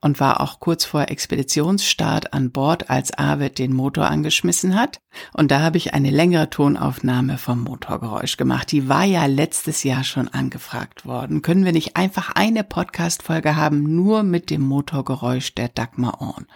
und 0.00 0.20
war 0.20 0.40
auch 0.40 0.60
kurz 0.60 0.84
vor 0.84 1.08
Expeditionsstart 1.08 2.32
an 2.32 2.50
Bord, 2.50 2.88
als 2.90 3.12
Arvid 3.12 3.58
den 3.58 3.74
Motor 3.74 4.06
angeschmissen 4.06 4.74
hat. 4.74 5.00
Und 5.34 5.50
da 5.50 5.60
habe 5.60 5.76
ich 5.76 5.92
eine 5.92 6.10
längere 6.10 6.48
Tonaufnahme 6.48 7.36
vom 7.36 7.62
Motorgeräusch 7.62 8.36
gemacht. 8.36 8.72
Die 8.72 8.88
war 8.88 9.04
ja 9.04 9.26
letztes 9.26 9.82
Jahr 9.82 10.04
schon 10.04 10.28
angefragt 10.28 11.04
worden. 11.04 11.42
Können 11.42 11.64
wir 11.64 11.72
nicht 11.72 11.96
einfach 11.96 12.32
eine 12.34 12.64
Podcast-Folge 12.64 13.56
haben, 13.56 13.94
nur 13.94 14.22
mit 14.22 14.50
dem 14.50 14.62
Motorgeräusch 14.62 15.54
der 15.54 15.68
Dagmar 15.68 16.20
On? 16.22 16.46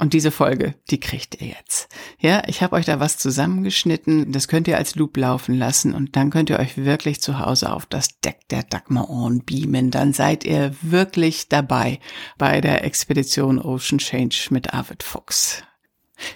Und 0.00 0.12
diese 0.12 0.30
Folge, 0.30 0.76
die 0.90 1.00
kriegt 1.00 1.40
ihr 1.40 1.48
jetzt. 1.48 1.88
Ja, 2.20 2.44
ich 2.46 2.62
habe 2.62 2.76
euch 2.76 2.86
da 2.86 3.00
was 3.00 3.18
zusammengeschnitten. 3.18 4.30
Das 4.30 4.46
könnt 4.46 4.68
ihr 4.68 4.78
als 4.78 4.94
Loop 4.94 5.16
laufen 5.16 5.56
lassen 5.56 5.92
und 5.92 6.14
dann 6.14 6.30
könnt 6.30 6.50
ihr 6.50 6.60
euch 6.60 6.76
wirklich 6.76 7.20
zu 7.20 7.40
Hause 7.40 7.72
auf 7.72 7.84
das 7.84 8.20
Deck 8.20 8.48
der 8.48 8.62
Dagmar 8.62 9.10
On 9.10 9.44
beamen. 9.44 9.90
Dann 9.90 10.12
seid 10.12 10.44
ihr 10.44 10.72
wirklich 10.82 11.48
dabei 11.48 11.98
bei 12.38 12.60
der 12.60 12.84
Expedition 12.84 13.60
Ocean 13.60 13.98
Change 13.98 14.48
mit 14.50 14.72
Arvid 14.72 15.02
Fuchs. 15.02 15.64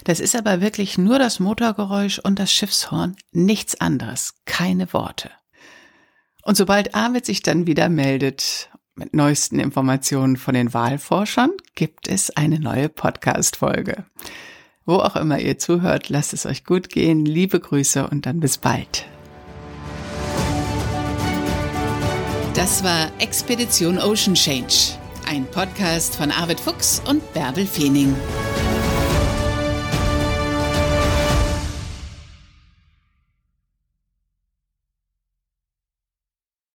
Das 0.03 0.19
ist 0.19 0.35
aber 0.35 0.59
wirklich 0.59 0.97
nur 0.97 1.17
das 1.17 1.39
Motorgeräusch 1.39 2.19
und 2.19 2.39
das 2.39 2.51
Schiffshorn, 2.51 3.15
nichts 3.31 3.79
anderes, 3.79 4.35
keine 4.45 4.91
Worte. 4.91 5.31
Und 6.41 6.57
sobald 6.57 6.95
Arvid 6.95 7.25
sich 7.25 7.41
dann 7.41 7.65
wieder 7.65 7.87
meldet 7.87 8.69
mit 8.95 9.13
neuesten 9.13 9.59
Informationen 9.59 10.37
von 10.37 10.53
den 10.53 10.73
Wahlforschern 10.73 11.51
gibt 11.75 12.07
es 12.07 12.29
eine 12.31 12.59
neue 12.59 12.89
Podcast-Folge. 12.89 14.05
Wo 14.85 14.95
auch 14.95 15.15
immer 15.15 15.39
ihr 15.39 15.57
zuhört, 15.57 16.09
lasst 16.09 16.33
es 16.33 16.45
euch 16.45 16.65
gut 16.65 16.89
gehen. 16.89 17.25
Liebe 17.25 17.59
Grüße 17.59 18.07
und 18.07 18.25
dann 18.25 18.39
bis 18.39 18.57
bald. 18.57 19.05
Das 22.53 22.83
war 22.83 23.11
Expedition 23.19 23.97
Ocean 23.97 24.35
Change, 24.35 24.97
ein 25.27 25.45
Podcast 25.45 26.15
von 26.15 26.29
Arvid 26.29 26.59
Fuchs 26.59 27.01
und 27.07 27.33
Bärbel 27.33 27.65
Feening. 27.65 28.15